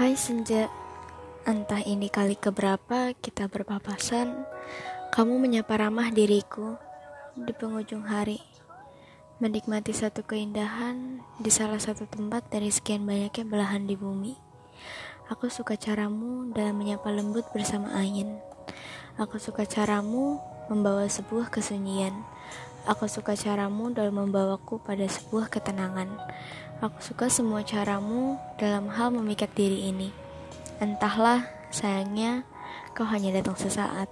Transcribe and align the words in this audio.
Hai 0.00 0.16
senja, 0.16 0.72
entah 1.44 1.84
ini 1.84 2.08
kali 2.08 2.32
keberapa 2.32 3.12
kita 3.20 3.52
berpapasan, 3.52 4.32
kamu 5.12 5.36
menyapa 5.36 5.76
ramah 5.76 6.08
diriku 6.08 6.80
di 7.36 7.52
penghujung 7.52 8.08
hari, 8.08 8.40
menikmati 9.44 9.92
satu 9.92 10.24
keindahan 10.24 11.20
di 11.36 11.52
salah 11.52 11.76
satu 11.76 12.08
tempat 12.08 12.48
dari 12.48 12.72
sekian 12.72 13.04
banyaknya 13.04 13.44
belahan 13.44 13.84
di 13.84 13.92
bumi. 13.92 14.40
Aku 15.28 15.52
suka 15.52 15.76
caramu 15.76 16.48
dalam 16.48 16.80
menyapa 16.80 17.12
lembut 17.12 17.44
bersama 17.52 17.92
angin. 17.92 18.40
Aku 19.20 19.36
suka 19.36 19.68
caramu 19.68 20.40
membawa 20.72 21.12
sebuah 21.12 21.52
kesunyian. 21.52 22.16
Aku 22.88 23.04
suka 23.04 23.36
caramu 23.36 23.92
dalam 23.92 24.16
membawaku 24.16 24.80
pada 24.80 25.04
sebuah 25.04 25.52
ketenangan. 25.52 26.08
Aku 26.80 26.96
suka 27.04 27.28
semua 27.28 27.60
caramu 27.60 28.40
dalam 28.56 28.88
hal 28.88 29.12
memikat 29.12 29.52
diri 29.52 29.92
ini. 29.92 30.08
Entahlah, 30.80 31.44
sayangnya 31.68 32.48
kau 32.96 33.04
hanya 33.04 33.36
datang 33.36 33.60
sesaat. 33.60 34.08